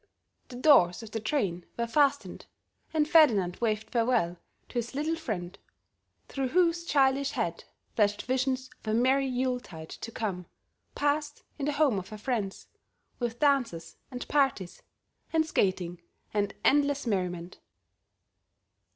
[0.47, 2.47] the doors of the train were fastened,
[2.91, 4.35] and Ferdinand waved farewell
[4.67, 5.59] to his little friend,
[6.27, 10.47] through whose childish head flashed visions of a merry Yule tide to come,
[10.95, 12.65] passed in the home of her friends,
[13.19, 14.81] with dances and parties,
[15.31, 16.01] and skating
[16.33, 17.59] and endless merriment.